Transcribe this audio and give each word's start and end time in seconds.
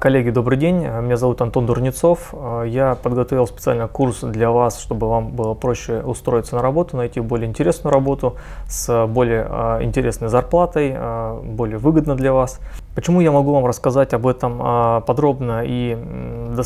Коллеги, 0.00 0.30
добрый 0.30 0.56
день. 0.56 0.76
Меня 0.76 1.16
зовут 1.16 1.40
Антон 1.40 1.66
Дурнецов. 1.66 2.32
Я 2.64 2.94
подготовил 2.94 3.48
специально 3.48 3.88
курс 3.88 4.20
для 4.20 4.52
вас, 4.52 4.78
чтобы 4.78 5.08
вам 5.08 5.30
было 5.32 5.54
проще 5.54 6.02
устроиться 6.02 6.54
на 6.54 6.62
работу, 6.62 6.96
найти 6.96 7.18
более 7.18 7.48
интересную 7.48 7.92
работу 7.92 8.36
с 8.68 9.06
более 9.08 9.46
а, 9.48 9.82
интересной 9.82 10.28
зарплатой, 10.28 10.92
а, 10.94 11.40
более 11.42 11.78
выгодно 11.78 12.14
для 12.14 12.32
вас. 12.32 12.60
Почему 12.94 13.20
я 13.20 13.32
могу 13.32 13.52
вам 13.52 13.66
рассказать 13.66 14.14
об 14.14 14.26
этом 14.26 14.58
подробно 15.04 15.62
и 15.64 15.96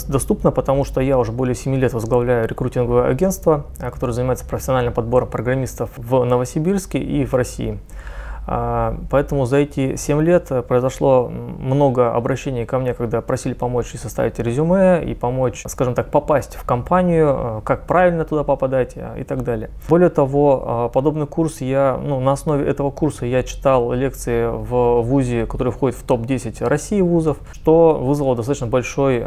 доступно? 0.08 0.50
Потому 0.50 0.84
что 0.84 1.00
я 1.00 1.18
уже 1.18 1.32
более 1.32 1.54
7 1.54 1.74
лет 1.76 1.94
возглавляю 1.94 2.46
рекрутинговое 2.46 3.08
агентство, 3.08 3.64
которое 3.78 4.12
занимается 4.12 4.46
профессиональным 4.46 4.92
подбором 4.92 5.28
программистов 5.28 5.90
в 5.96 6.24
Новосибирске 6.24 6.98
и 6.98 7.24
в 7.24 7.34
России. 7.34 7.78
А, 8.44 8.98
поэтому 9.10 9.46
за 9.46 9.58
эти 9.58 9.94
7 9.94 10.20
лет 10.20 10.50
э, 10.50 10.62
произошло 10.62 11.28
много 11.28 12.12
обращений 12.14 12.64
ко 12.64 12.78
мне, 12.80 12.92
когда 12.92 13.20
просили 13.20 13.54
помочь 13.54 13.94
и 13.94 13.98
составить 13.98 14.38
резюме, 14.40 15.04
и 15.04 15.14
помочь, 15.14 15.62
скажем 15.66 15.94
так, 15.94 16.10
попасть 16.10 16.56
в 16.56 16.64
компанию, 16.64 17.36
э, 17.38 17.60
как 17.64 17.86
правильно 17.86 18.24
туда 18.24 18.42
попадать 18.42 18.92
э, 18.96 19.20
и 19.20 19.24
так 19.24 19.44
далее. 19.44 19.70
Более 19.88 20.10
того, 20.10 20.90
подобный 20.92 21.26
курс 21.26 21.60
я, 21.60 21.98
ну, 22.02 22.18
на 22.20 22.32
основе 22.32 22.66
этого 22.66 22.90
курса 22.90 23.26
я 23.26 23.44
читал 23.44 23.92
лекции 23.92 24.46
в 24.46 25.02
ВУЗе, 25.02 25.46
который 25.46 25.72
входит 25.72 25.96
в 25.96 26.02
топ-10 26.02 26.66
России 26.66 27.00
вузов, 27.00 27.38
что 27.52 27.94
вызвало 27.94 28.34
достаточно 28.34 28.66
большой 28.66 29.20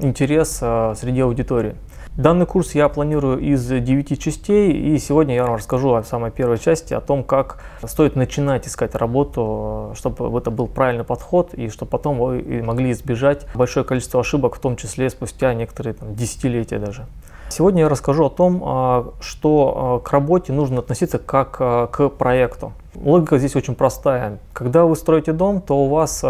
интерес 0.00 0.56
среди 0.58 1.20
аудитории. 1.20 1.76
Данный 2.16 2.44
курс 2.44 2.74
я 2.74 2.90
планирую 2.90 3.38
из 3.38 3.66
9 3.66 4.20
частей, 4.20 4.70
и 4.70 4.98
сегодня 4.98 5.34
я 5.34 5.44
вам 5.44 5.54
расскажу 5.54 5.94
о 5.94 6.02
самой 6.02 6.30
первой 6.30 6.58
части, 6.58 6.92
о 6.92 7.00
том, 7.00 7.24
как 7.24 7.62
стоит 7.86 8.16
начинать 8.16 8.68
искать 8.68 8.94
работу, 8.94 9.94
чтобы 9.94 10.38
это 10.38 10.50
был 10.50 10.66
правильный 10.66 11.04
подход, 11.04 11.54
и 11.54 11.70
чтобы 11.70 11.90
потом 11.90 12.18
вы 12.18 12.62
могли 12.62 12.92
избежать 12.92 13.46
большое 13.54 13.86
количество 13.86 14.20
ошибок, 14.20 14.56
в 14.56 14.58
том 14.58 14.76
числе 14.76 15.08
спустя 15.08 15.54
некоторые 15.54 15.94
там, 15.94 16.14
десятилетия 16.14 16.78
даже. 16.78 17.06
Сегодня 17.48 17.84
я 17.84 17.88
расскажу 17.88 18.26
о 18.26 18.30
том, 18.30 18.62
а, 18.62 19.14
что 19.22 20.00
а, 20.02 20.06
к 20.06 20.10
работе 20.10 20.52
нужно 20.52 20.80
относиться 20.80 21.18
как 21.18 21.56
а, 21.60 21.86
к 21.86 22.10
проекту. 22.10 22.74
Логика 22.94 23.38
здесь 23.38 23.56
очень 23.56 23.74
простая. 23.74 24.38
Когда 24.52 24.84
вы 24.84 24.96
строите 24.96 25.32
дом, 25.32 25.62
то 25.62 25.78
у 25.78 25.88
вас 25.88 26.22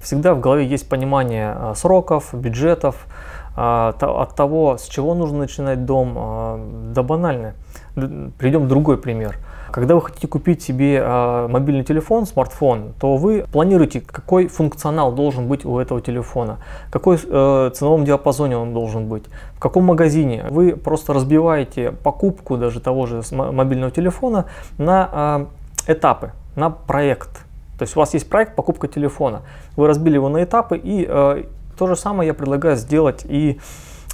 всегда 0.00 0.34
в 0.34 0.40
голове 0.40 0.66
есть 0.66 0.88
понимание 0.88 1.74
сроков, 1.74 2.32
бюджетов, 2.32 3.06
от 3.56 4.34
того, 4.34 4.78
с 4.78 4.86
чего 4.86 5.14
нужно 5.14 5.38
начинать 5.38 5.84
дом, 5.84 6.14
а, 6.16 6.60
да 6.94 7.02
банально. 7.02 7.54
Приведем 7.94 8.68
другой 8.68 8.96
пример. 8.96 9.36
Когда 9.70 9.94
вы 9.94 10.02
хотите 10.02 10.26
купить 10.26 10.62
себе 10.62 11.00
а, 11.02 11.48
мобильный 11.48 11.84
телефон, 11.84 12.26
смартфон, 12.26 12.94
то 13.00 13.16
вы 13.16 13.44
планируете, 13.52 14.00
какой 14.00 14.48
функционал 14.48 15.12
должен 15.12 15.48
быть 15.48 15.64
у 15.64 15.78
этого 15.78 16.00
телефона, 16.00 16.58
какой 16.90 17.18
э, 17.22 17.70
ценовом 17.74 18.04
диапазоне 18.04 18.56
он 18.56 18.72
должен 18.72 19.08
быть, 19.08 19.24
в 19.54 19.60
каком 19.60 19.84
магазине. 19.84 20.44
Вы 20.50 20.76
просто 20.76 21.12
разбиваете 21.12 21.92
покупку 21.92 22.56
даже 22.56 22.80
того 22.80 23.06
же 23.06 23.22
мобильного 23.32 23.92
телефона 23.92 24.46
на 24.78 25.46
этапы, 25.86 26.32
на 26.56 26.70
проект. 26.70 27.44
То 27.78 27.84
есть 27.84 27.96
у 27.96 28.00
вас 28.00 28.12
есть 28.12 28.28
проект 28.28 28.56
покупка 28.56 28.88
телефона. 28.88 29.42
Вы 29.76 29.86
разбили 29.86 30.14
его 30.14 30.28
на 30.28 30.44
этапы 30.44 30.76
и 30.76 31.06
э, 31.08 31.44
то 31.80 31.86
же 31.86 31.96
самое 31.96 32.26
я 32.26 32.34
предлагаю 32.34 32.76
сделать 32.76 33.22
и 33.24 33.58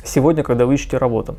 сегодня, 0.04 0.44
когда 0.44 0.66
вы 0.66 0.74
ищете 0.74 0.98
работу. 0.98 1.36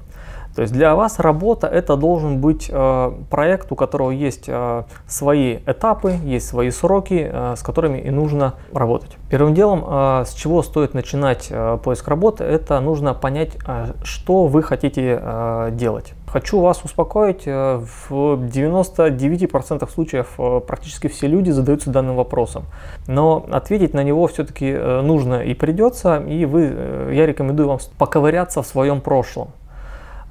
То 0.57 0.63
есть 0.63 0.73
для 0.73 0.95
вас 0.95 1.19
работа 1.19 1.67
это 1.67 1.95
должен 1.95 2.41
быть 2.41 2.67
э, 2.67 3.11
проект, 3.29 3.71
у 3.71 3.75
которого 3.75 4.09
есть 4.09 4.45
э, 4.47 4.83
свои 5.05 5.57
этапы, 5.67 6.13
есть 6.23 6.47
свои 6.47 6.71
сроки, 6.71 7.29
э, 7.31 7.53
с 7.55 7.61
которыми 7.61 7.99
и 7.99 8.09
нужно 8.09 8.55
работать. 8.73 9.17
Первым 9.29 9.53
делом, 9.53 9.85
э, 9.87 10.23
с 10.25 10.33
чего 10.33 10.63
стоит 10.63 10.95
начинать 10.95 11.49
э, 11.51 11.77
поиск 11.83 12.07
работы, 12.07 12.43
это 12.43 12.79
нужно 12.79 13.13
понять, 13.13 13.55
э, 13.67 13.93
что 14.01 14.47
вы 14.47 14.63
хотите 14.63 15.19
э, 15.21 15.69
делать. 15.73 16.15
Хочу 16.25 16.59
вас 16.59 16.83
успокоить, 16.83 17.43
э, 17.45 17.79
в 18.09 18.39
99% 18.43 19.87
случаев 19.91 20.27
э, 20.39 20.61
практически 20.65 21.05
все 21.05 21.27
люди 21.27 21.51
задаются 21.51 21.91
данным 21.91 22.15
вопросом. 22.15 22.63
Но 23.05 23.45
ответить 23.51 23.93
на 23.93 24.01
него 24.01 24.25
все-таки 24.25 24.71
э, 24.71 25.01
нужно 25.01 25.43
и 25.43 25.53
придется, 25.53 26.17
и 26.17 26.45
вы, 26.45 27.11
я 27.13 27.27
рекомендую 27.27 27.67
вам 27.67 27.77
поковыряться 27.99 28.63
в 28.63 28.65
своем 28.65 29.01
прошлом. 29.01 29.49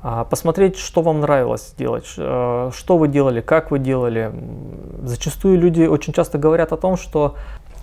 А, 0.09 0.23
посмотреть, 0.23 0.79
что 0.79 1.03
вам 1.03 1.19
нравилось 1.19 1.75
делать, 1.77 2.07
э, 2.17 2.71
что 2.73 2.97
вы 2.97 3.09
делали, 3.09 3.41
как 3.41 3.73
вы 3.73 3.81
делали. 3.81 4.31
Зачастую 5.03 5.59
люди 5.59 5.83
очень 5.83 6.13
часто 6.13 6.39
говорят 6.39 6.73
о 6.73 6.77
том, 6.77 6.97
что 6.97 7.35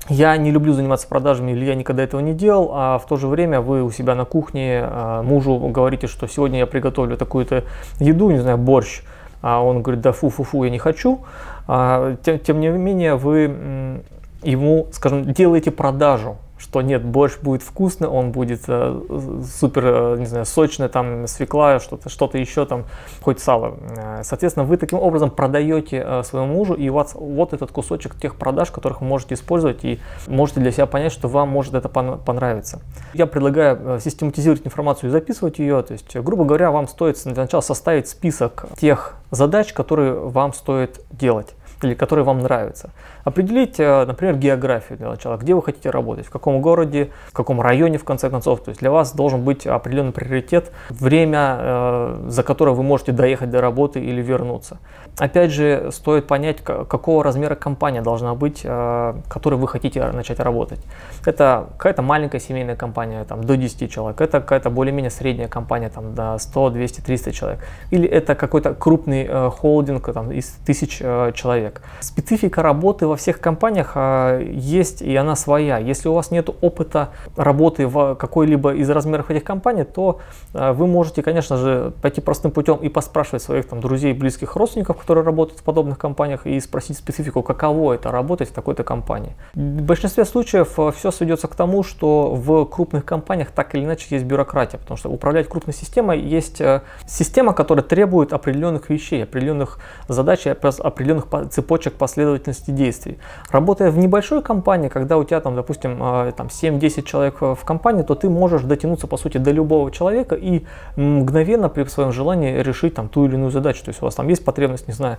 я 0.08 0.38
не 0.38 0.50
люблю 0.50 0.72
заниматься 0.72 1.06
продажами 1.06 1.52
или 1.52 1.66
я 1.66 1.76
никогда 1.76 2.02
этого 2.02 2.22
не 2.22 2.34
делал, 2.34 2.72
а 2.74 2.98
в 2.98 3.06
то 3.08 3.18
же 3.18 3.28
время 3.28 3.60
вы 3.60 3.84
у 3.84 3.92
себя 3.92 4.16
на 4.16 4.24
кухне 4.24 4.84
а, 4.86 5.22
мужу 5.22 5.58
говорите, 5.68 6.08
что 6.08 6.26
сегодня 6.30 6.60
я 6.60 6.66
приготовлю 6.66 7.18
такую-то 7.18 7.66
еду, 8.00 8.32
не 8.32 8.40
знаю, 8.40 8.58
борщ, 8.58 9.02
а 9.42 9.62
он 9.62 9.82
говорит, 9.82 10.02
да 10.02 10.14
фу-фу-фу, 10.14 10.64
я 10.64 10.70
не 10.70 10.80
хочу. 10.80 11.26
А, 11.68 12.16
тем, 12.24 12.40
тем 12.40 12.62
не 12.62 12.70
менее, 12.70 13.16
вы 13.16 14.02
ему, 14.44 14.88
скажем, 14.94 15.26
делаете 15.34 15.72
продажу 15.72 16.38
что 16.64 16.82
нет, 16.82 17.04
борщ 17.04 17.38
будет 17.42 17.62
вкусный, 17.62 18.08
он 18.08 18.32
будет 18.32 18.62
э, 18.68 19.42
супер, 19.60 19.84
э, 19.86 20.16
не 20.18 20.26
знаю, 20.26 20.46
сочный, 20.46 20.88
там 20.88 21.28
свекла, 21.28 21.80
что-то 21.80 22.08
что 22.08 22.30
еще 22.34 22.66
там, 22.66 22.86
хоть 23.22 23.40
сало. 23.40 23.76
Э, 23.98 24.22
соответственно, 24.24 24.66
вы 24.66 24.78
таким 24.78 25.00
образом 25.00 25.30
продаете 25.30 26.02
э, 26.06 26.24
своему 26.24 26.54
мужу, 26.54 26.74
и 26.74 26.88
у 26.88 26.94
вас 26.94 27.16
вот 27.16 27.52
этот 27.52 27.72
кусочек 27.72 28.16
тех 28.16 28.36
продаж, 28.36 28.72
которых 28.72 29.02
вы 29.02 29.08
можете 29.08 29.36
использовать, 29.36 29.84
и 29.84 30.00
можете 30.28 30.62
для 30.62 30.72
себя 30.72 30.86
понять, 30.86 31.12
что 31.12 31.28
вам 31.28 31.50
может 31.50 31.74
это 31.74 31.90
понравиться. 31.90 32.82
Я 33.14 33.28
предлагаю 33.28 33.98
э, 33.98 34.00
систематизировать 34.00 34.66
информацию 34.66 35.10
и 35.10 35.12
записывать 35.12 35.60
ее, 35.60 35.84
то 35.84 35.92
есть, 35.92 36.16
грубо 36.16 36.46
говоря, 36.46 36.72
вам 36.72 36.88
стоит 36.88 37.22
для 37.26 37.44
начала 37.44 37.62
составить 37.62 38.08
список 38.08 38.68
тех 38.78 39.18
задач, 39.32 39.74
которые 39.74 40.14
вам 40.14 40.54
стоит 40.54 41.02
делать 41.12 41.56
или 41.84 41.94
которые 41.94 42.26
вам 42.26 42.40
нравятся. 42.40 42.90
Определить, 43.24 43.80
э, 43.80 44.06
например, 44.06 44.36
географию 44.36 44.98
для 44.98 45.10
начала, 45.10 45.38
где 45.38 45.54
вы 45.54 45.64
хотите 45.64 45.90
работать, 45.90 46.26
в 46.26 46.30
каком 46.30 46.62
городе, 46.62 47.10
в 47.28 47.34
каком 47.34 47.62
районе, 47.62 47.98
в 47.98 48.04
конце 48.04 48.30
концов. 48.30 48.62
То 48.62 48.70
есть 48.70 48.82
для 48.82 48.92
вас 48.92 49.14
должен 49.14 49.44
быть 49.44 49.66
определенный 49.66 50.12
приоритет, 50.12 50.72
время, 50.90 51.58
э, 51.60 52.26
за 52.28 52.44
которое 52.44 52.72
вы 52.72 52.84
можете 52.84 53.14
доехать 53.14 53.50
до 53.50 53.62
работы 53.62 54.02
или 54.02 54.22
вернуться. 54.22 54.78
Опять 55.18 55.52
же, 55.52 55.90
стоит 55.92 56.28
понять, 56.28 56.62
какого 56.62 57.24
размера 57.24 57.56
компания 57.56 58.02
должна 58.02 58.36
быть, 58.36 58.62
э, 58.64 59.14
которой 59.30 59.56
вы 59.56 59.68
хотите 59.68 60.04
начать 60.12 60.40
работать. 60.40 60.80
Это 61.26 61.68
какая-то 61.78 62.02
маленькая 62.02 62.40
семейная 62.40 62.76
компания, 62.76 63.24
там, 63.24 63.44
до 63.44 63.56
10 63.56 63.90
человек, 63.90 64.20
это 64.20 64.42
какая-то 64.42 64.70
более-менее 64.70 65.12
средняя 65.12 65.48
компания, 65.48 65.90
там, 65.90 66.14
до 66.14 66.38
100, 66.38 66.72
200, 66.72 67.02
300 67.02 67.32
человек. 67.32 67.60
Или 67.92 68.08
это 68.08 68.36
какой-то 68.36 68.74
крупный 68.74 69.50
холдинг 69.50 70.12
там, 70.14 70.32
из 70.32 70.48
тысяч 70.66 70.98
человек. 70.98 71.73
Специфика 72.00 72.62
работы 72.62 73.08
во 73.08 73.16
всех 73.16 73.40
компаниях 73.40 73.94
а, 73.96 74.40
есть, 74.40 75.02
и 75.02 75.16
она 75.16 75.36
своя. 75.36 75.78
Если 75.78 76.08
у 76.08 76.14
вас 76.14 76.32
нет 76.32 76.50
опыта 76.62 77.10
работы 77.36 77.88
в 77.88 78.16
какой-либо 78.16 78.74
из 78.74 78.90
размеров 78.90 79.32
этих 79.32 79.44
компаний, 79.44 79.84
то 79.84 80.20
а, 80.54 80.74
вы 80.74 80.88
можете, 80.88 81.22
конечно 81.22 81.58
же, 81.58 81.94
пойти 82.02 82.22
простым 82.22 82.52
путем 82.52 82.78
и 82.78 82.90
поспрашивать 82.90 83.44
своих 83.44 83.68
там, 83.68 83.82
друзей, 83.82 84.14
близких 84.14 84.56
родственников, 84.56 84.98
которые 84.98 85.24
работают 85.24 85.60
в 85.60 85.64
подобных 85.64 85.98
компаниях, 85.98 86.46
и 86.46 86.60
спросить 86.60 86.98
специфику, 86.98 87.42
каково 87.42 87.94
это 87.94 88.12
работать 88.12 88.50
в 88.50 88.54
такой-то 88.54 88.84
компании. 88.84 89.36
В 89.56 89.82
большинстве 89.82 90.26
случаев 90.26 90.80
а, 90.80 90.92
все 90.92 91.12
сведется 91.12 91.48
к 91.48 91.56
тому, 91.56 91.84
что 91.84 92.36
в 92.36 92.66
крупных 92.66 93.06
компаниях 93.06 93.52
так 93.52 93.76
или 93.76 93.84
иначе 93.84 94.08
есть 94.10 94.26
бюрократия, 94.26 94.78
потому 94.78 94.98
что 94.98 95.10
управлять 95.10 95.48
крупной 95.48 95.74
системой 95.74 96.20
есть 96.20 96.62
система, 97.08 97.54
которая 97.54 97.84
требует 97.84 98.34
определенных 98.34 98.90
вещей, 98.90 99.24
определенных 99.24 99.80
задач, 100.08 100.46
определенных 100.48 101.26
цепочек 101.50 101.63
последовательности 101.94 102.72
действий. 102.72 103.18
Работая 103.52 103.92
в 103.92 103.98
небольшой 103.98 104.42
компании, 104.42 104.90
когда 104.90 105.18
у 105.18 105.24
тебя 105.24 105.40
там, 105.40 105.56
допустим, 105.56 105.98
а, 106.02 106.32
там 106.32 106.48
7-10 106.48 107.06
человек 107.06 107.42
в 107.42 107.60
компании, 107.66 108.04
то 108.04 108.16
ты 108.16 108.30
можешь 108.30 108.64
дотянуться, 108.64 109.08
по 109.08 109.18
сути, 109.18 109.38
до 109.38 109.52
любого 109.52 109.92
человека 109.92 110.36
и 110.36 110.66
мгновенно 110.96 111.70
при 111.70 111.84
своем 111.86 112.12
желании 112.12 112.62
решить 112.62 112.94
там 112.94 113.10
ту 113.10 113.26
или 113.26 113.36
иную 113.36 113.52
задачу. 113.52 113.84
То 113.84 113.90
есть 113.90 114.02
у 114.02 114.06
вас 114.06 114.16
там 114.16 114.28
есть 114.28 114.46
потребность, 114.46 114.88
не 114.88 114.94
знаю, 114.94 115.18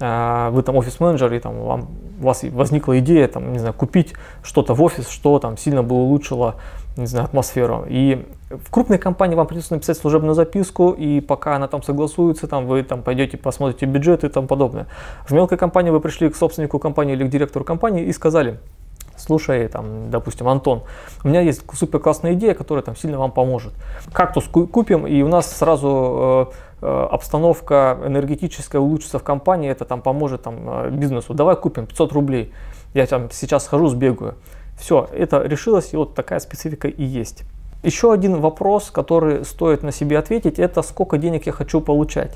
а, 0.00 0.50
вы 0.50 0.62
там 0.62 0.76
офис-менеджер, 0.76 1.32
и 1.32 1.38
там 1.38 1.60
вам, 1.60 1.88
у 2.20 2.24
вас 2.24 2.42
возникла 2.42 2.98
идея, 3.00 3.28
там, 3.28 3.52
не 3.52 3.58
знаю, 3.58 3.74
купить 3.74 4.14
что-то 4.42 4.74
в 4.74 4.82
офис, 4.82 5.08
что 5.08 5.38
там 5.38 5.56
сильно 5.56 5.82
бы 5.82 5.94
улучшило 5.94 6.56
не 6.96 7.06
знаю, 7.06 7.24
атмосферу. 7.24 7.86
И 7.88 8.26
в 8.50 8.70
крупной 8.70 8.98
компании 8.98 9.36
вам 9.36 9.46
придется 9.46 9.74
написать 9.74 9.96
служебную 9.96 10.34
записку, 10.34 10.90
и 10.90 11.20
пока 11.20 11.54
она 11.54 11.68
там 11.68 11.82
согласуется, 11.84 12.48
там 12.48 12.66
вы 12.66 12.82
там 12.82 13.02
пойдете 13.02 13.36
посмотрите 13.36 13.86
бюджет 13.86 14.24
и 14.24 14.28
тому 14.28 14.48
подобное. 14.48 14.88
В 15.24 15.32
мелкой 15.32 15.56
компании 15.56 15.90
вы 15.90 16.00
пришли 16.00 16.28
к 16.28 16.36
собственнику 16.36 16.80
компании 16.80 17.14
или 17.14 17.24
к 17.24 17.30
директору 17.30 17.64
компании 17.64 18.04
и 18.04 18.12
сказали, 18.12 18.58
слушай, 19.16 19.68
там, 19.68 20.10
допустим, 20.10 20.48
Антон, 20.48 20.82
у 21.22 21.28
меня 21.28 21.42
есть 21.42 21.62
супер 21.74 22.00
классная 22.00 22.34
идея, 22.34 22.54
которая 22.54 22.82
там 22.82 22.96
сильно 22.96 23.18
вам 23.18 23.30
поможет. 23.30 23.72
Кактус 24.12 24.46
купим, 24.48 25.06
и 25.06 25.22
у 25.22 25.28
нас 25.28 25.56
сразу 25.56 26.50
э, 26.82 26.86
э, 26.86 27.08
обстановка 27.12 28.00
энергетическая 28.04 28.80
улучшится 28.80 29.20
в 29.20 29.22
компании, 29.22 29.70
это 29.70 29.84
там 29.84 30.02
поможет 30.02 30.42
там, 30.42 30.56
э, 30.66 30.90
бизнесу. 30.90 31.34
Давай 31.34 31.54
купим 31.54 31.86
500 31.86 32.12
рублей. 32.12 32.52
Я 32.94 33.06
там 33.06 33.30
сейчас 33.30 33.66
схожу, 33.66 33.86
сбегаю. 33.86 34.34
Все, 34.76 35.08
это 35.12 35.42
решилось, 35.42 35.92
и 35.92 35.96
вот 35.96 36.14
такая 36.16 36.40
специфика 36.40 36.88
и 36.88 37.04
есть. 37.04 37.44
Еще 37.82 38.12
один 38.12 38.40
вопрос, 38.40 38.90
который 38.90 39.44
стоит 39.44 39.82
на 39.82 39.90
себе 39.90 40.18
ответить, 40.18 40.58
это 40.58 40.82
сколько 40.82 41.16
денег 41.16 41.46
я 41.46 41.52
хочу 41.52 41.80
получать. 41.80 42.34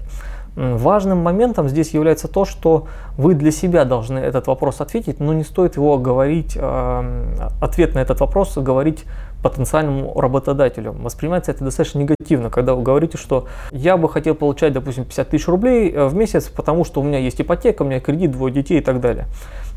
Важным 0.56 1.19
моментом 1.19 1.69
здесь 1.69 1.91
является 1.91 2.29
то, 2.29 2.44
что 2.44 2.87
вы 3.19 3.35
для 3.35 3.50
себя 3.50 3.85
должны 3.85 4.20
этот 4.20 4.46
вопрос 4.46 4.81
ответить, 4.81 5.19
но 5.19 5.32
не 5.32 5.43
стоит 5.43 5.76
его 5.76 5.99
говорить, 5.99 6.56
э, 6.56 7.38
ответ 7.61 7.94
на 7.94 7.99
этот 7.99 8.20
вопрос 8.20 8.56
говорить 8.56 9.05
потенциальному 9.43 10.19
работодателю. 10.19 10.93
Воспринимается 10.93 11.50
это 11.50 11.64
достаточно 11.64 11.99
негативно, 11.99 12.50
когда 12.50 12.75
вы 12.75 12.82
говорите, 12.82 13.19
что 13.19 13.47
я 13.73 13.97
бы 13.97 14.08
хотел 14.08 14.37
получать, 14.37 14.73
допустим, 14.73 15.05
50 15.05 15.29
тысяч 15.29 15.49
рублей 15.49 15.90
э, 15.90 16.06
в 16.06 16.14
месяц, 16.14 16.44
потому 16.44 16.85
что 16.85 17.00
у 17.00 17.05
меня 17.05 17.19
есть 17.19 17.40
ипотека, 17.40 17.82
у 17.82 17.85
меня 17.85 18.00
кредит, 18.00 18.31
двое 18.31 18.55
детей 18.55 18.79
и 18.79 18.82
так 18.82 19.00
далее. 19.00 19.26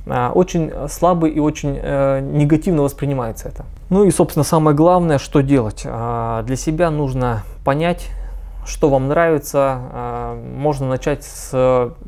А, 0.09 0.31
очень 0.33 0.71
слабый 0.89 1.31
и 1.31 1.39
очень 1.39 1.79
э, 1.81 2.19
негативно 2.21 2.83
воспринимается 2.83 3.49
это. 3.49 3.65
Ну 3.89 4.03
и, 4.05 4.11
собственно, 4.11 4.43
самое 4.43 4.75
главное, 4.75 5.17
что 5.17 5.41
делать. 5.41 5.83
А, 5.85 6.43
для 6.43 6.55
себя 6.55 6.89
нужно 6.91 7.43
понять, 7.65 8.09
что 8.65 8.89
вам 8.89 9.07
нравится. 9.07 9.79
А, 9.91 10.41
можно 10.55 10.87
начать 10.87 11.23
с 11.23 11.49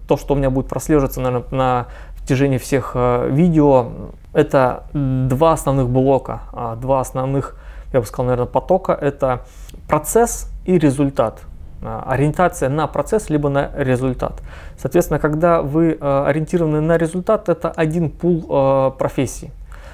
то, 0.08 0.18
что 0.18 0.34
у 0.34 0.38
меня 0.38 0.50
будет 0.50 0.68
прослеживаться 0.68 1.22
наверное, 1.22 1.46
на 1.52 1.88
протяжении 2.18 2.58
всех 2.58 2.92
э, 2.96 3.30
видео. 3.32 3.88
Это 4.34 4.84
два 4.94 5.54
основных 5.54 5.90
блока, 5.90 6.42
два 6.80 7.00
основных, 7.00 7.56
я 7.92 8.00
бы 8.00 8.06
сказал, 8.06 8.28
наверное, 8.28 8.46
потока. 8.46 8.92
Это 8.94 9.42
процесс 9.88 10.52
и 10.66 10.78
результат. 10.78 11.42
А, 11.82 12.04
ориентация 12.08 12.70
на 12.70 12.88
процесс, 12.88 13.30
либо 13.30 13.50
на 13.50 13.72
результат. 13.76 14.42
Соответственно, 14.78 15.20
когда 15.20 15.62
вы 15.62 15.98
э, 16.00 16.24
ориентированы 16.28 16.82
на 16.82 16.98
результат, 16.98 17.48
это 17.48 17.72
один 17.72 18.10
пул 18.10 18.46
э, 18.50 18.92
профессий. 18.98 19.52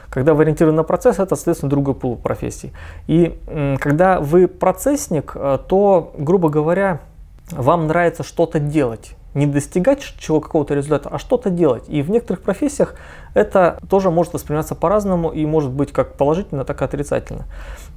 Когда 0.10 0.34
вы 0.34 0.44
ориентированы 0.44 0.78
на 0.78 0.84
процесс, 0.84 1.20
это, 1.20 1.36
соответственно, 1.36 1.70
другой 1.70 1.94
пул 1.94 2.16
профессий. 2.16 2.72
И 3.08 3.38
когда 3.80 4.20
вы 4.20 4.48
процессник, 4.48 5.34
э, 5.36 5.60
то, 5.68 6.14
грубо 6.18 6.50
говоря, 6.50 7.02
вам 7.52 7.88
нравится 7.88 8.24
что-то 8.24 8.60
делать 8.60 9.16
не 9.36 9.46
достигать 9.46 10.02
чего 10.18 10.40
какого-то 10.40 10.74
результата, 10.74 11.10
а 11.12 11.20
что-то 11.20 11.50
делать. 11.50 11.84
И 11.88 12.02
в 12.02 12.10
некоторых 12.10 12.42
профессиях 12.42 12.96
это 13.36 13.78
тоже 13.90 14.10
может 14.10 14.34
восприниматься 14.34 14.76
по-разному 14.76 15.30
и 15.30 15.46
может 15.46 15.72
быть 15.72 15.92
как 15.92 16.14
положительно, 16.14 16.64
так 16.64 16.82
и 16.82 16.86
отрицательно. 16.86 17.44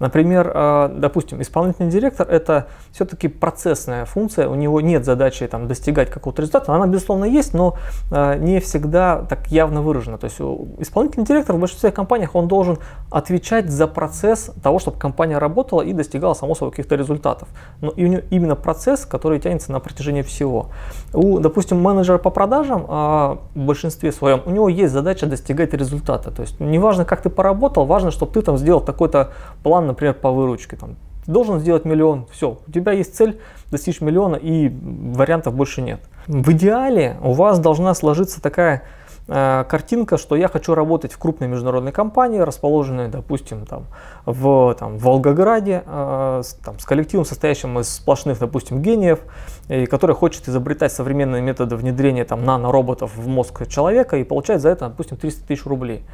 Например, 0.01 0.51
а, 0.53 0.89
допустим, 0.89 1.41
исполнительный 1.41 1.91
директор 1.91 2.29
это 2.29 2.67
все-таки 2.91 3.29
процессная 3.29 4.05
функция, 4.05 4.49
у 4.49 4.57
него 4.57 4.81
нет 4.81 5.05
задачи 5.05 5.47
там, 5.47 5.69
достигать 5.69 6.11
какого-то 6.11 6.43
результата, 6.43 6.75
она 6.75 6.87
безусловно 6.89 7.25
есть, 7.25 7.55
но 7.55 7.77
а, 8.11 8.37
не 8.37 8.59
всегда 8.59 9.25
так 9.29 9.47
явно 9.47 9.81
выражена. 9.81 10.19
То 10.19 10.25
есть 10.25 10.41
исполнительный 10.81 11.25
директор 11.25 11.55
в 11.55 11.61
большинстве 11.61 11.93
компаниях 11.93 12.35
он 12.35 12.49
должен 12.49 12.79
отвечать 13.11 13.71
за 13.71 13.87
процесс 13.87 14.51
того, 14.61 14.81
чтобы 14.81 14.99
компания 14.99 15.39
работала 15.39 15.83
и 15.83 15.93
достигала 15.93 16.35
само 16.35 16.57
собой 16.57 16.73
каких-то 16.73 16.97
результатов. 16.97 17.49
Но 17.81 17.91
именно 17.91 18.57
процесс, 18.57 19.07
который 19.07 19.39
тянется 19.39 19.71
на 19.71 19.79
протяжении 19.79 20.23
всего. 20.23 20.71
У, 21.15 21.28
допустим, 21.39 21.81
менеджера 21.81 22.19
по 22.19 22.31
продажам 22.31 22.87
а, 22.89 23.39
в 23.55 23.59
большинстве 23.59 24.13
своем, 24.13 24.43
у 24.47 24.51
него 24.51 24.69
есть 24.69 24.93
задача 24.93 25.27
достигать 25.27 25.75
результата. 25.75 26.31
То 26.31 26.43
есть 26.43 26.59
неважно, 26.61 27.05
как 27.05 27.23
ты 27.23 27.29
поработал, 27.31 27.85
важно, 27.85 28.11
чтобы 28.11 28.33
ты 28.33 28.43
там 28.43 28.57
сделал 28.57 28.81
такой-то 28.81 29.33
план, 29.63 29.87
например, 29.87 30.15
по 30.15 30.31
выручке. 30.31 30.77
Там, 30.77 30.97
должен 31.27 31.61
сделать 31.61 31.85
миллион, 31.85 32.27
все, 32.33 32.59
у 32.67 32.73
тебя 32.73 32.93
есть 32.93 33.15
цель 33.15 33.39
достичь 33.71 34.01
миллиона 34.01 34.37
и 34.37 34.73
вариантов 35.15 35.55
больше 35.55 35.83
нет. 35.83 36.01
В 36.27 36.51
идеале 36.53 37.17
у 37.23 37.33
вас 37.33 37.59
должна 37.59 37.95
сложиться 37.95 38.43
такая 38.43 38.83
картинка, 39.29 40.17
что 40.17 40.37
я 40.37 40.49
хочу 40.49 40.75
работать 40.75 41.13
в 41.13 41.19
крупной 41.19 41.49
международной 41.49 41.93
компании, 41.93 42.39
расположенной, 42.39 43.09
допустим, 43.09 43.67
там, 43.67 43.87
в 44.25 44.75
там, 44.79 44.97
Волгограде, 44.97 45.83
э, 45.85 46.41
с, 46.43 46.55
там, 46.55 46.79
с 46.79 46.85
коллективом, 46.85 47.27
состоящим 47.27 47.79
из 47.79 47.89
сплошных, 47.89 48.39
допустим, 48.39 48.81
гениев, 48.81 49.21
и 49.69 49.85
который 49.87 50.17
хочет 50.17 50.49
изобретать 50.49 50.93
современные 50.93 51.43
методы 51.43 51.77
внедрения 51.77 52.25
там, 52.25 52.45
нанороботов 52.45 53.17
в 53.17 53.29
мозг 53.29 53.69
человека 53.69 54.17
и 54.17 54.25
получать 54.25 54.63
за 54.63 54.71
это, 54.71 54.89
допустим, 54.89 55.19
300 55.19 55.47
тысяч 55.47 55.67
рублей. 55.67 56.05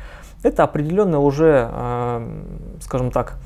Это 0.42 0.64
определенно 0.64 1.20
уже, 1.20 1.70
э, 1.72 2.28
скажем 2.80 3.10
так, 3.12 3.38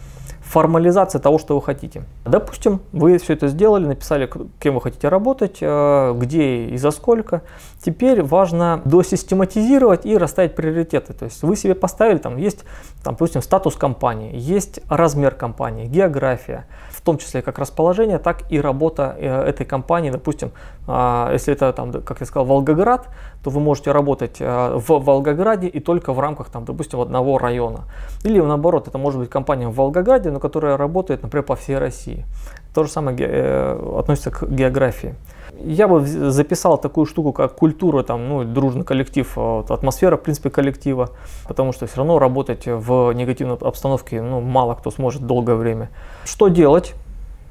формализация 0.49 1.21
того, 1.21 1.39
что 1.39 1.55
вы 1.55 1.63
хотите. 1.63 2.05
Допустим, 2.25 2.81
вы 2.93 3.19
все 3.19 3.35
это 3.35 3.49
сделали, 3.49 3.87
написали, 3.87 4.31
кем 4.59 4.75
вы 4.75 4.81
хотите 4.81 5.09
работать, 5.09 5.59
э, 5.61 6.15
где 6.17 6.65
и 6.67 6.77
за 6.79 6.91
сколько. 6.91 7.43
Теперь 7.83 8.23
важно 8.23 8.81
досистематизировать 8.85 10.07
и 10.07 10.17
расставить 10.17 10.55
приоритеты. 10.55 11.13
То 11.13 11.27
есть 11.27 11.43
вы 11.43 11.55
себе 11.55 11.75
поставили, 11.75 12.19
там 12.19 12.39
есть, 12.39 12.65
там, 13.05 13.15
допустим, 13.15 13.43
статус 13.43 13.77
компании, 13.77 14.33
есть 14.35 14.81
размер 14.89 15.35
компании, 15.35 15.87
география, 15.87 16.67
в 16.91 17.03
том 17.03 17.19
числе 17.19 17.43
как 17.43 17.59
расположение, 17.59 18.19
так 18.19 18.51
и 18.51 18.59
работа 18.59 19.17
э, 19.19 19.43
этой 19.43 19.67
компании. 19.67 20.11
Допустим, 20.11 20.53
а, 20.87 21.31
если 21.33 21.53
это, 21.53 21.73
там, 21.75 21.93
как 21.93 22.21
я 22.21 22.27
сказал, 22.27 22.47
Волгоград, 22.47 23.09
то 23.43 23.51
вы 23.51 23.61
можете 23.61 23.93
работать 23.93 24.37
э, 24.41 24.73
в 24.75 24.99
Волгограде 24.99 25.69
и 25.69 25.81
только 25.81 26.13
в 26.13 26.21
рамках, 26.21 26.49
там, 26.51 26.65
допустим, 26.65 27.01
одного 27.01 27.39
района. 27.39 27.85
Или 28.25 28.41
наоборот, 28.41 28.89
это 28.89 28.99
может 28.99 29.21
быть 29.21 29.31
компания 29.31 29.69
в 29.69 29.75
Волгограде, 29.75 30.31
но 30.39 30.41
которая 30.41 30.77
работает, 30.77 31.23
например, 31.23 31.45
по 31.45 31.57
всей 31.57 31.79
России. 31.79 32.25
То 32.73 32.85
же 32.85 32.91
самое 32.91 33.17
э, 33.21 33.99
относится 33.99 34.31
к 34.31 34.49
географии. 34.49 35.15
Я 35.61 35.89
бы 35.89 36.07
записал 36.07 36.79
такую 36.79 37.07
штуку, 37.07 37.33
как 37.33 37.57
культура, 37.57 38.05
там, 38.05 38.29
ну, 38.29 38.45
дружный 38.45 38.85
коллектив, 38.85 39.33
а 39.37 39.65
атмосфера, 39.69 40.17
в 40.17 40.21
принципе, 40.21 40.51
коллектива, 40.51 41.09
потому 41.49 41.73
что 41.73 41.87
все 41.87 41.97
равно 41.97 42.19
работать 42.19 42.67
в 42.67 43.13
негативной 43.13 43.57
обстановке 43.57 44.23
ну, 44.23 44.41
мало 44.41 44.75
кто 44.75 44.91
сможет 44.91 45.27
долгое 45.27 45.57
время. 45.57 45.89
Что 46.25 46.49
делать? 46.49 46.95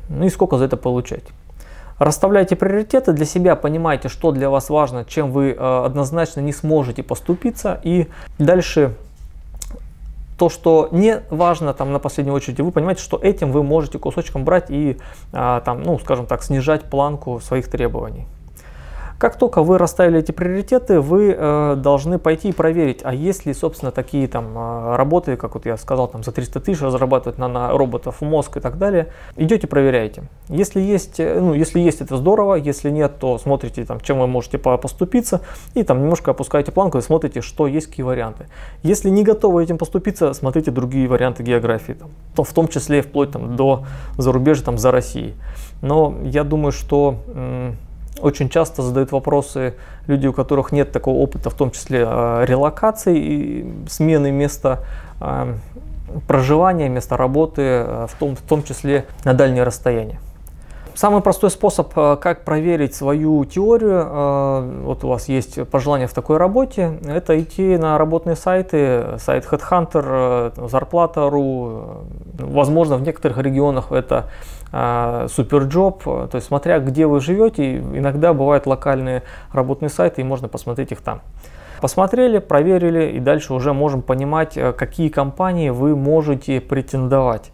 Ну 0.10 0.26
и 0.26 0.30
сколько 0.30 0.58
за 0.58 0.66
это 0.66 0.78
получать? 0.78 1.24
Расставляйте 2.00 2.56
приоритеты 2.56 3.12
для 3.12 3.26
себя, 3.26 3.56
понимайте, 3.56 4.08
что 4.08 4.32
для 4.32 4.50
вас 4.50 4.70
важно, 4.70 5.04
чем 5.04 5.32
вы 5.32 5.50
э, 5.50 5.86
однозначно 5.86 6.42
не 6.42 6.54
сможете 6.54 7.04
поступиться. 7.04 7.82
И 7.84 8.08
дальше 8.40 8.94
то, 10.38 10.50
что 10.50 10.90
не 10.92 11.24
важно 11.30 11.74
там 11.74 11.92
на 11.92 12.00
последней 12.00 12.32
очереди, 12.32 12.62
вы 12.62 12.72
понимаете, 12.72 13.02
что 13.02 13.18
этим 13.18 13.52
вы 13.52 13.64
можете 13.64 13.98
кусочком 13.98 14.46
брать 14.46 14.70
и 14.70 14.98
а, 15.34 15.62
там, 15.62 15.84
ну, 15.84 15.98
скажем 16.00 16.28
так, 16.28 16.44
снижать 16.44 16.84
планку 16.84 17.40
своих 17.40 17.68
требований. 17.70 18.28
Как 19.18 19.36
только 19.36 19.64
вы 19.64 19.80
расставили 19.80 20.20
эти 20.20 20.32
приоритеты, 20.32 21.02
вы 21.02 21.36
э, 21.36 21.76
должны 21.76 22.20
пойти 22.20 22.50
и 22.50 22.52
проверить, 22.52 23.00
а 23.04 23.16
есть 23.16 23.48
ли, 23.48 23.54
собственно, 23.54 23.92
такие 23.92 24.28
там 24.28 24.56
э, 24.56 24.96
работы, 24.96 25.38
как 25.38 25.56
вот 25.56 25.66
я 25.66 25.76
сказал, 25.78 26.08
там 26.08 26.24
за 26.24 26.32
300 26.32 26.60
тысяч 26.60 26.82
разрабатывать 26.82 27.40
на, 27.40 27.72
роботов 27.72 28.22
мозг 28.22 28.58
и 28.58 28.60
так 28.60 28.78
далее. 28.78 29.08
Идете, 29.36 29.66
проверяете. 29.66 30.24
Если 30.50 30.82
есть, 30.82 31.20
э, 31.20 31.40
ну, 31.40 31.56
если 31.56 31.80
есть, 31.80 32.02
это 32.02 32.16
здорово, 32.16 32.56
если 32.56 32.92
нет, 32.92 33.18
то 33.20 33.40
смотрите, 33.40 33.86
там, 33.86 34.00
чем 34.02 34.20
вы 34.20 34.28
можете 34.28 34.60
поступиться, 34.60 35.42
и 35.74 35.82
там 35.82 36.00
немножко 36.02 36.30
опускаете 36.30 36.72
планку 36.72 37.00
и 37.00 37.02
смотрите, 37.02 37.42
что 37.42 37.66
есть, 37.66 37.88
какие 37.88 38.06
варианты. 38.06 38.46
Если 38.84 39.10
не 39.10 39.24
готовы 39.24 39.64
этим 39.64 39.80
поступиться, 39.80 40.34
смотрите 40.34 40.70
другие 40.70 41.08
варианты 41.08 41.42
географии, 41.42 41.94
там, 41.94 42.12
то 42.36 42.44
в 42.44 42.54
том 42.54 42.68
числе 42.68 43.02
вплоть 43.02 43.32
там, 43.32 43.56
до 43.56 43.86
зарубежья, 44.16 44.66
там, 44.66 44.78
за 44.78 44.92
Россией. 44.92 45.34
Но 45.82 46.16
я 46.24 46.44
думаю, 46.44 46.72
что 46.72 47.16
очень 48.20 48.50
часто 48.50 48.82
задают 48.82 49.12
вопросы 49.12 49.76
люди, 50.08 50.28
у 50.28 50.34
которых 50.34 50.72
нет 50.72 50.92
такого 50.92 51.18
опыта, 51.18 51.50
в 51.50 51.54
том 51.54 51.72
числе 51.72 52.06
э, 52.08 52.46
релокации 52.46 53.18
и 53.18 53.74
смены 53.90 54.32
места 54.32 54.84
э, 55.22 55.54
проживания, 56.28 56.90
места 56.90 57.18
работы, 57.18 57.62
э, 57.62 58.08
в 58.10 58.20
том, 58.20 58.36
в 58.36 58.42
том 58.42 58.64
числе 58.64 59.06
на 59.24 59.34
дальнее 59.34 59.64
расстояние. 59.64 60.20
Самый 60.98 61.22
простой 61.22 61.52
способ, 61.52 61.96
э, 61.96 62.18
как 62.20 62.44
проверить 62.44 62.96
свою 62.96 63.46
теорию, 63.46 64.04
э, 64.04 64.82
вот 64.82 65.04
у 65.04 65.10
вас 65.10 65.30
есть 65.30 65.70
пожелание 65.70 66.08
в 66.08 66.14
такой 66.16 66.38
работе, 66.38 66.98
это 67.06 67.40
идти 67.40 67.78
на 67.78 68.00
работные 68.00 68.36
сайты, 68.36 69.20
сайт 69.20 69.46
Headhunter, 69.46 70.52
э, 70.58 70.68
Зарплата.ру, 70.68 72.08
возможно 72.40 72.98
в 72.98 73.04
некоторых 73.04 73.38
регионах 73.38 73.92
это 73.92 74.32
Superjob, 74.72 76.28
то 76.30 76.36
есть 76.36 76.48
смотря 76.48 76.80
где 76.80 77.06
вы 77.06 77.22
живете, 77.22 77.78
иногда 77.78 78.34
бывают 78.34 78.66
локальные 78.66 79.22
работные 79.54 79.90
сайты 79.90 80.22
и 80.22 80.24
можно 80.24 80.48
посмотреть 80.48 80.92
их 80.92 81.02
там. 81.02 81.22
Посмотрели, 81.80 82.40
проверили 82.40 83.12
и 83.12 83.20
дальше 83.20 83.54
уже 83.54 83.72
можем 83.72 84.02
понимать, 84.02 84.58
какие 84.76 85.10
компании 85.10 85.70
вы 85.70 85.96
можете 85.96 86.60
претендовать 86.60 87.52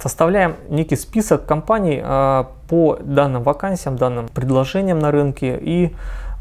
составляем 0.00 0.56
некий 0.68 0.96
список 0.96 1.46
компаний 1.46 2.00
а, 2.02 2.50
по 2.68 2.98
данным 3.00 3.42
вакансиям, 3.42 3.96
данным 3.96 4.28
предложениям 4.28 4.98
на 4.98 5.10
рынке, 5.10 5.58
и 5.60 5.94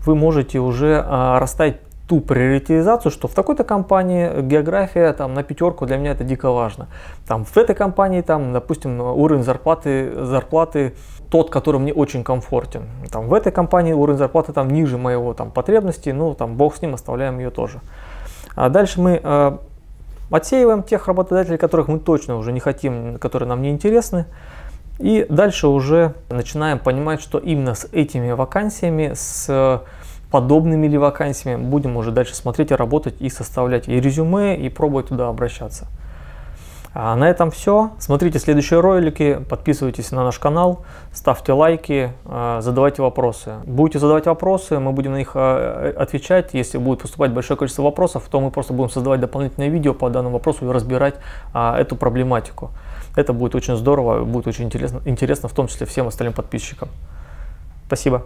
вы 0.05 0.15
можете 0.15 0.59
уже 0.59 1.03
а, 1.05 1.39
расставить 1.39 1.77
ту 2.07 2.19
приоритизацию, 2.19 3.09
что 3.09 3.29
в 3.29 3.33
такой-то 3.33 3.63
компании 3.63 4.41
география 4.41 5.13
там 5.13 5.33
на 5.33 5.43
пятерку 5.43 5.85
для 5.85 5.95
меня 5.95 6.11
это 6.11 6.25
дико 6.25 6.51
важно. 6.51 6.87
Там 7.25 7.45
в 7.45 7.55
этой 7.55 7.73
компании 7.73 8.21
там, 8.21 8.51
допустим, 8.51 8.99
уровень 8.99 9.43
зарплаты, 9.43 10.11
зарплаты 10.25 10.93
тот, 11.29 11.49
который 11.49 11.79
мне 11.79 11.93
очень 11.93 12.25
комфортен. 12.25 12.89
Там 13.09 13.29
в 13.29 13.33
этой 13.33 13.53
компании 13.53 13.93
уровень 13.93 14.17
зарплаты 14.17 14.51
там 14.51 14.69
ниже 14.69 14.97
моего 14.97 15.33
там 15.33 15.51
потребностей, 15.51 16.11
ну 16.11 16.33
там 16.33 16.55
бог 16.55 16.75
с 16.75 16.81
ним, 16.81 16.95
оставляем 16.95 17.39
ее 17.39 17.49
тоже. 17.49 17.79
А 18.55 18.67
дальше 18.67 18.99
мы 18.99 19.59
Отсеиваем 20.31 20.81
тех 20.83 21.07
работодателей, 21.07 21.57
которых 21.57 21.89
мы 21.89 21.99
точно 21.99 22.37
уже 22.37 22.51
не 22.51 22.59
хотим, 22.59 23.19
которые 23.19 23.49
нам 23.49 23.61
не 23.61 23.69
интересны. 23.69 24.25
И 24.97 25.25
дальше 25.29 25.67
уже 25.67 26.13
начинаем 26.29 26.79
понимать, 26.79 27.21
что 27.21 27.37
именно 27.37 27.75
с 27.75 27.87
этими 27.91 28.31
вакансиями, 28.31 29.13
с 29.13 29.83
подобными 30.31 30.87
ли 30.87 30.97
вакансиями 30.97 31.61
будем 31.61 31.97
уже 31.97 32.11
дальше 32.11 32.35
смотреть 32.35 32.71
и 32.71 32.75
работать 32.75 33.15
и 33.19 33.29
составлять 33.29 33.89
и 33.89 33.99
резюме, 33.99 34.55
и 34.55 34.69
пробовать 34.69 35.07
туда 35.07 35.27
обращаться. 35.27 35.87
А 36.93 37.15
на 37.15 37.29
этом 37.29 37.51
все. 37.51 37.91
Смотрите 37.99 38.37
следующие 38.37 38.81
ролики, 38.81 39.39
подписывайтесь 39.49 40.11
на 40.11 40.25
наш 40.25 40.39
канал, 40.39 40.83
ставьте 41.13 41.53
лайки, 41.53 42.11
а, 42.25 42.59
задавайте 42.59 43.01
вопросы. 43.01 43.53
Будете 43.65 43.99
задавать 43.99 44.25
вопросы, 44.25 44.77
мы 44.77 44.91
будем 44.91 45.13
на 45.13 45.17
них 45.17 45.31
а, 45.35 45.93
отвечать. 45.95 46.49
Если 46.53 46.77
будет 46.77 47.01
поступать 47.01 47.31
большое 47.31 47.57
количество 47.57 47.83
вопросов, 47.83 48.23
то 48.29 48.41
мы 48.41 48.51
просто 48.51 48.73
будем 48.73 48.89
создавать 48.89 49.21
дополнительное 49.21 49.69
видео 49.69 49.93
по 49.93 50.09
данному 50.09 50.35
вопросу 50.35 50.65
и 50.65 50.71
разбирать 50.71 51.15
эту 51.53 51.95
проблематику. 51.95 52.71
Это 53.15 53.31
будет 53.31 53.55
очень 53.55 53.75
здорово, 53.75 54.23
будет 54.25 54.47
очень 54.47 54.65
интересно, 54.65 55.01
интересно 55.05 55.47
в 55.47 55.53
том 55.53 55.67
числе 55.67 55.85
всем 55.85 56.07
остальным 56.07 56.33
подписчикам. 56.33 56.89
Спасибо. 57.87 58.23